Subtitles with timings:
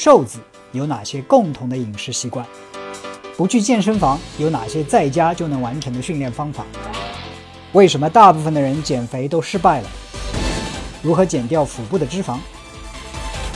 [0.00, 0.38] 瘦子
[0.70, 2.46] 有哪些共同的饮食习惯？
[3.36, 6.64] 不去健身房有哪些在家就能完成的训练方法？
[7.72, 9.88] 为什么大部分的人减肥都失败了？
[11.02, 12.38] 如何减掉腹部的脂肪？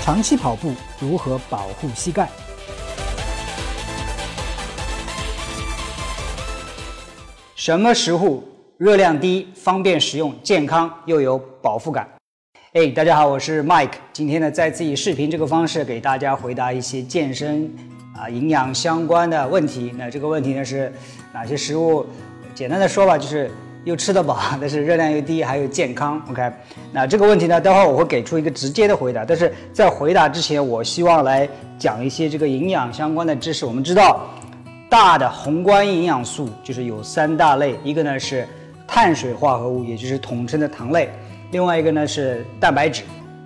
[0.02, 2.28] 长期跑步如何保护膝盖？
[7.54, 8.42] 什么食物
[8.78, 12.04] 热量低、方便食用、健康又有饱腹感？
[12.74, 13.90] 哎，大家好，我是 Mike。
[14.14, 17.70] 今天呢，再次以视频这个方式给大家回答一些健身
[18.16, 19.92] 啊、营养相关的问题。
[19.98, 20.90] 那这个问题呢是
[21.34, 22.06] 哪些食物？
[22.54, 23.50] 简单的说吧，就是
[23.84, 26.18] 又吃得饱， 但是热量又低，还有健康。
[26.30, 26.50] OK，
[26.90, 29.22] 那这个问题呢，待会儿我会给出一个直接的回答。
[29.22, 31.46] 但是在回答之前，我希望来
[31.78, 33.66] 讲一些这个营养相关的知识。
[33.66, 34.30] 我们知道，
[34.88, 38.48] 大的宏观营养素就是有三大类，一个呢是
[38.88, 41.10] 碳水化合物，也就是统称的糖类。
[41.52, 43.02] 另外一个呢是蛋白质，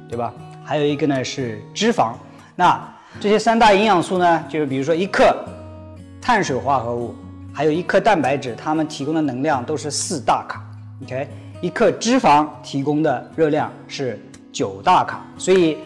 [0.08, 0.32] 对吧？
[0.64, 2.12] 还有一个呢是脂肪。
[2.54, 2.80] 那
[3.20, 5.36] 这些三大营养素呢，就是比如说一克
[6.20, 7.12] 碳水化合物，
[7.52, 10.64] 还有一克蛋白质，它们提供的能量都是四大卡。
[11.02, 11.28] OK，
[11.60, 14.16] 一克脂肪提供的热量是
[14.52, 15.26] 九大卡。
[15.36, 15.78] 所以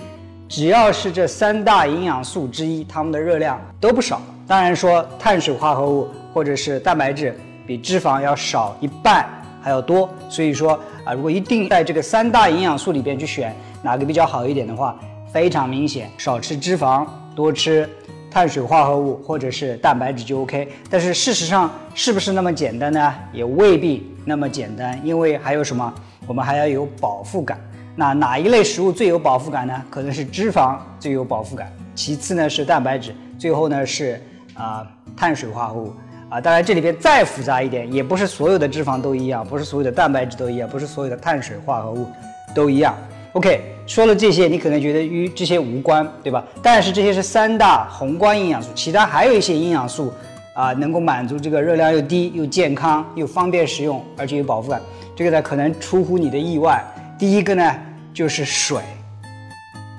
[0.46, 4.20] 只要是这三大营养素之一，它们的热量都不少。
[4.46, 7.34] 当然说碳水化合物或者是蛋白质
[7.66, 9.26] 比脂肪要少一半
[9.60, 10.08] 还要多。
[10.28, 10.78] 所以说。
[11.02, 14.94] 啊，如果一定在这个三大营养素里边去选哪个比较好一点的话，
[15.32, 17.88] 非常明显，少吃脂肪，多吃
[18.30, 20.68] 碳水化合物或者是蛋白质就 OK。
[20.90, 23.14] 但是事实上是不是那么简单呢？
[23.32, 25.92] 也未必那么简单，因为还有什么？
[26.26, 27.58] 我们还要有饱腹感。
[27.96, 29.82] 那哪一类食物最有饱腹感呢？
[29.88, 34.22] 可能是脂肪最有饱腹感，其次呢是蛋白质，最后呢是
[34.52, 35.94] 啊碳水化合物。
[36.30, 42.06] 啊，当然这里边再复杂一点，也不是所有的脂肪都一样，不是所有的蛋白质都一样，不是所有的碳水化合物
[42.54, 42.96] 都一样。
[43.32, 46.44] OK，说了这些，你可能觉得与这些无关，对吧？
[46.62, 50.12] 但是这些是三大宏观营养素，其他还有一些营养素
[50.54, 54.80] 啊，能够满足这个热量又低又健康又方便食用，而且有饱腹感。
[55.16, 56.80] 这个呢可能出乎你的意外。
[57.18, 57.74] 第一个呢
[58.14, 58.78] 就是水，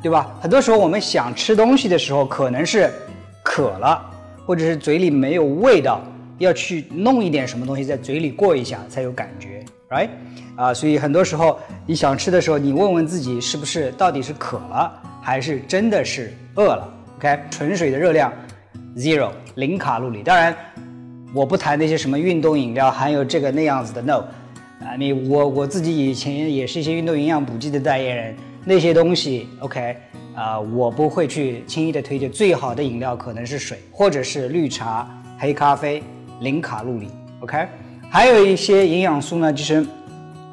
[0.01, 0.34] 对吧？
[0.41, 2.89] 很多时候我们想吃东西的时候，可能是
[3.44, 4.01] 渴了，
[4.45, 6.00] 或者是嘴里没有味道。
[6.41, 10.09] 要去弄一点什么东西在嘴里过一下才有感觉，right？
[10.56, 11.57] 啊，所以很多时候
[11.88, 18.31] 你想吃的时候，你问问自己是不是到底是渴了，还是真的是饿了？OK，纯水的热量
[18.96, 20.22] zero 零卡路里。
[20.22, 20.56] 当然，
[21.34, 24.23] 我不谈那些什么运动饮料含有这个那样子的 no。
[24.81, 28.35] 啊，你我我自己以前也是一些运动营养补剂的代言人，
[28.66, 29.96] 那些东西 OK
[30.35, 32.31] 啊，我不会去轻易的推荐。
[32.31, 36.03] 最好的饮料可能是水，或者是绿茶、黑咖啡。
[36.41, 37.07] 零卡路里
[37.40, 37.68] ，OK，
[38.09, 39.85] 还有一些营养素呢，就是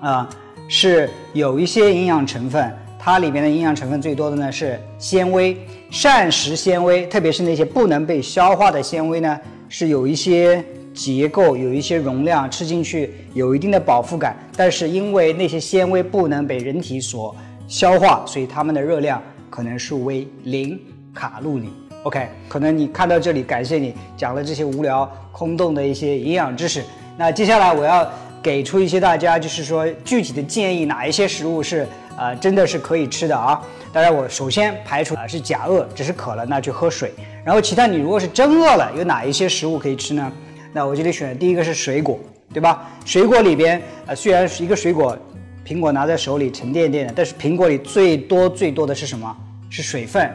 [0.01, 0.29] 啊，
[0.69, 5.57] 是有一些营养成分，它里面的营养成分最多的呢是纤维，
[5.91, 10.63] 膳食纤维，特别是那些不能被消化的纤维呢，是有一些
[10.93, 17.35] 结构，有一些容量，吃进去有一定的饱腹感，但是因为那些纤维不能被人体所
[17.67, 20.79] 消化，所以它们的热量可能是为零
[21.15, 21.71] 卡路里。
[22.05, 26.83] OK，可能你看到这里，感谢你讲了这些无聊空洞的一些营养知识。
[27.17, 28.09] 那接下来我要
[28.41, 33.61] 给出一些大家，就是说具体的建议，哪一些食物是呃真的是可以吃的啊？
[33.93, 37.13] 当然，我首先排除啊是假饿，只是渴了那就喝水。
[37.45, 40.33] 然后其他你如果是真饿了，有哪一些食物可以吃呢？
[40.73, 42.19] 那我这里选第一个是水果，
[42.55, 42.89] 对吧？
[43.05, 45.19] 水果里边呃虽然是一个水果，
[45.67, 49.37] 苹果拿在手里沉甸甸的，但是苹果里最多最多的是什么？
[49.69, 50.31] 是水分。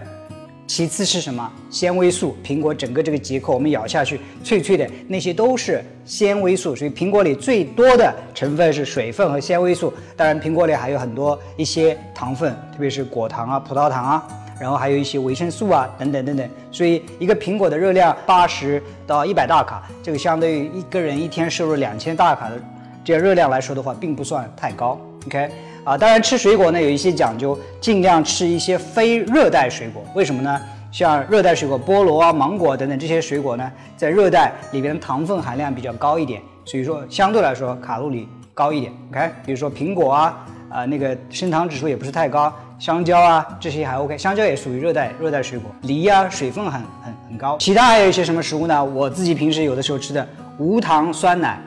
[0.73, 1.47] 其次是什么？
[1.69, 2.35] 纤维素。
[2.44, 6.75] 苹果整个这个结构，我们咬下去脆脆的，那些都是纤维素。
[6.75, 9.94] 所以苹果里最多的成分是水分和纤维素。
[10.17, 14.28] 当然，苹果里还有很多一些糖分，特别是果糖啊、葡萄糖啊，
[14.59, 16.50] 然后还有一些维生素啊等等等等。
[16.72, 22.59] 所以一个苹果的热量八十到一百大卡，这个相对于一个人一天摄入两千大卡的
[23.03, 25.00] 这热量来说的话，并不算太高。
[25.28, 25.51] OK。
[25.83, 30.02] 啊，当然吃水果呢有一些讲究，尽量吃一些非热带水果。
[30.16, 30.61] 为什么呢？
[30.91, 38.93] 像热带水果，菠萝啊、芒果等等这些水果呢，在热带里边糖分含量比较高一点，所以说相对来说卡路里高一点。
[39.11, 45.69] OK，比如说苹果啊，啊那个升糖指数也不是太高，香蕉啊这些还 OK，香蕉也属于热带热带水果。
[45.81, 46.73] 梨啊水分很
[47.03, 47.58] 很很高。
[47.58, 48.85] 其他还有一些什么食物呢？
[48.85, 50.25] 我自己平时有的时候吃的
[50.59, 51.59] 无糖酸奶。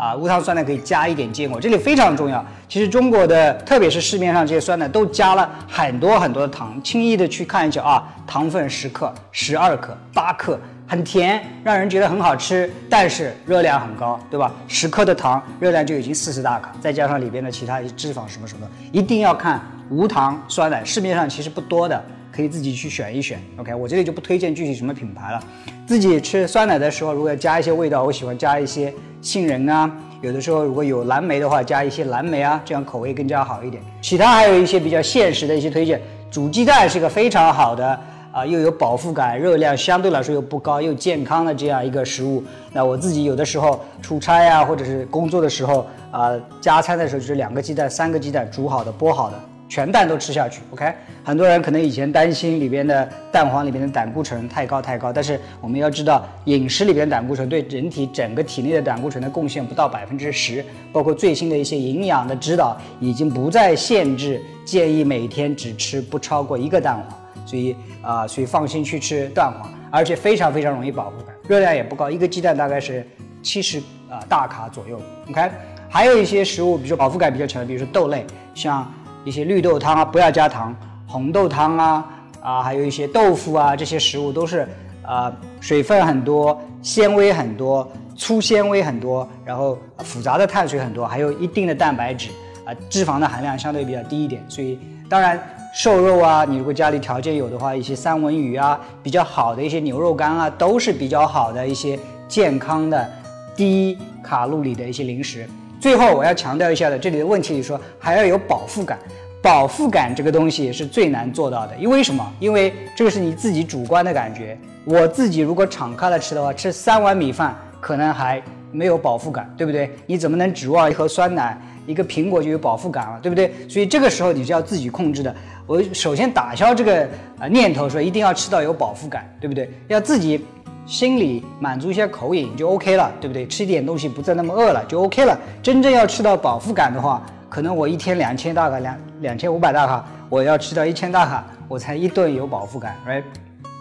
[0.00, 2.42] 啊，无糖酸奶可以加一点坚果，这里非常重要。
[2.66, 14.50] 其实中国的，特别是市面上这些酸奶都加了很多很多的糖，轻易的去看一下啊，糖分十克、十二克、八克，很甜，让人觉得很好吃，但是热量很高，对吧？
[14.66, 19.60] 十克的糖热量就已经四十大卡，再加上里边的其他脂肪什么什么的，一定要看
[19.90, 22.02] 无糖酸奶，市面上其实不多的。
[22.40, 23.38] 可以自己去选一选。
[23.58, 25.42] OK，我这里就不推荐具体什么品牌了。
[25.86, 29.90] 自己吃酸奶的时候，如果要加一些味道，我喜欢加一些杏仁啊。
[30.22, 33.82] 有的时候如果有蓝莓的话，加一些蓝莓啊，这样口味更加好一点。
[34.00, 36.00] 其他还有一些比较现实的一些推荐，
[36.30, 38.00] 煮鸡蛋是个非常好的
[38.32, 42.42] 啊，又有饱腹感，热量相对来说又不高，又健康的这样一个食物。
[42.72, 49.38] 那我自己有的时候出差啊，或者是工作的时候啊，加餐的时候就是两个鸡蛋、三个鸡蛋煮好的、剥好的。
[49.70, 50.92] 全蛋都吃下去，OK。
[51.22, 60.64] 很多人可能以前担心里边的蛋黄里边的胆固醇太高太高，但是我们要知道，饮食里边胆固醇对人体整个体内的胆固醇的贡献不到百分之十。
[60.92, 67.46] 包括最新的一些营养的指导，已经不再限制，建议每天只吃不超过一个蛋黄。
[67.46, 73.06] 所以啊，所以放心去吃蛋黄，而且非常非常容易饱腹感，热量也不高，一个鸡蛋大概是
[73.40, 73.78] 七十
[74.08, 75.00] 啊大卡左右
[75.30, 75.48] ，OK。
[75.88, 78.84] 还有一些食物，比如说饱腹感比较强的，比如说豆类，像。
[79.24, 80.72] 一些绿豆汤啊，不要加糖；
[81.06, 82.06] 红豆汤啊，
[82.40, 84.66] 啊，还有一些豆腐啊，这些食物都是
[85.02, 87.86] 啊，水分很多，纤维很多，
[88.16, 92.30] 粗纤维很多，然后复杂的碳水很多，还有一定的蛋白质
[92.64, 94.42] 啊，脂肪的含量相对比较低一点。
[94.48, 94.78] 所以，
[95.08, 95.38] 当然
[95.74, 103.10] 瘦肉啊，你如果家里条件有的话，一些三文鱼啊，比较好的一些牛肉干啊，都是比较好的一些健康的
[103.54, 105.48] 低卡路里的一些零食。
[105.80, 108.98] 最后我要强调一下的，这里的问题是说还要有饱腹感，
[109.40, 112.32] 饱腹感这个东西是最难做到的，因为什么？
[112.38, 114.56] 因为这个是你自己主观的感觉。
[114.84, 119.90] 我自己如果敞开了吃的话，吃三碗米饭可能还没有饱腹感，对不对？
[120.06, 123.50] 你怎么能指望一盒酸奶、一个苹果就有饱腹感了，对不对？
[123.66, 125.34] 所以这个时候你是要自己控制的。
[125.66, 129.70] 我首先打消这个啊念头，说一定要吃到有饱腹感，对不对？
[129.88, 130.44] 要自己。
[130.90, 133.46] 心里满足一下口瘾就 OK 了，对不对？
[133.46, 135.38] 吃一点东西不再那么饿了就 OK 了。
[135.62, 143.22] 真正要吃到饱腹感的话，可能我一天两千大卡，两两千五百大卡，我要吃到一千大卡，我才一顿有饱腹感，right？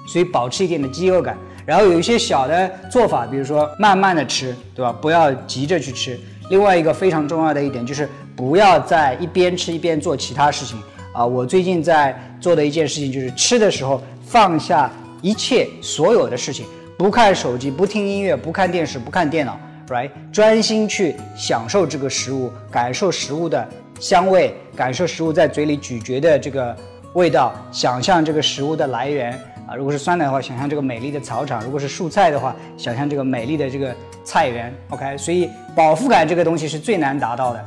[0.08, 1.36] 所以保持一点的饥饿感。
[1.66, 4.96] 然后有一些小的做法，比如说慢慢的吃，对吧？
[5.02, 6.16] 不要急着去吃。
[6.52, 10.78] 另外一个非常重要的一点就是不要在一边吃一边做其他事情
[11.12, 11.26] 啊。
[11.26, 14.92] 我最近在做的一件事情就是吃的时候放下
[15.24, 16.68] 一切所有的事情。
[17.00, 19.58] 不看手机，不听音乐，不看电视，不看电脑
[19.88, 20.12] ，right？
[20.34, 23.66] 专心去享受这个食物，感受食物的
[24.02, 26.76] 香味，感受食物在嘴里咀嚼的这个
[27.14, 29.32] 味道，想象这个食物的来源
[29.66, 29.76] 啊。
[29.78, 33.96] 如果是酸奶的话，想象这个美丽的草场；如果是蔬菜的话，想象这个美丽的这个
[34.26, 34.70] 菜园。
[34.90, 37.66] OK，所以饱腹感这个东西是最难达到的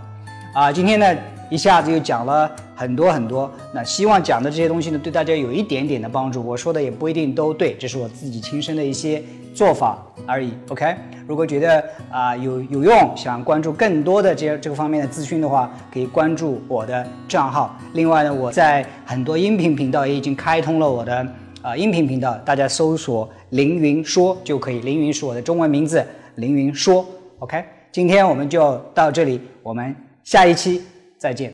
[0.55, 0.71] 啊。
[0.71, 1.17] 今天呢？
[1.53, 6.43] 一下子又讲了很多很多，那希望讲的这些东西呢，对大家有一点点的帮助。
[6.43, 9.23] 我说的也不一定都对，这是我自己亲身的一些
[9.55, 10.55] 做法而已。
[10.71, 10.97] OK，
[11.27, 17.79] 如果觉得啊有有用，想关注更多的这这个方面的资讯的话，可以关注我的账号。
[17.93, 21.27] 另外呢，我在很多音频频道也已经开通了我的
[21.61, 24.81] 啊音频频道，大家搜索凌云说就可以。
[24.81, 26.03] 凌云是我的中文名字，
[26.37, 27.05] 凌云说。
[27.41, 27.63] OK，
[27.93, 29.95] 今天我们就到这里，我们
[30.25, 30.81] 下一期。
[31.23, 31.51] 再见。